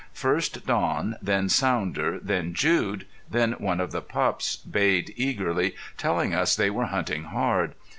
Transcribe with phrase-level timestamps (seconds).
[0.13, 6.55] First Don, then Sounder, then Jude, then one of the pups bayed eagerly, telling us
[6.55, 7.75] they were hunting hard.